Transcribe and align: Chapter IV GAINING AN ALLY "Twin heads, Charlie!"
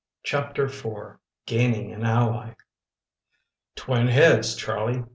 Chapter 0.23 0.65
IV 0.65 1.19
GAINING 1.45 1.91
AN 1.91 2.03
ALLY 2.07 2.55
"Twin 3.75 4.07
heads, 4.07 4.55
Charlie!" 4.55 5.03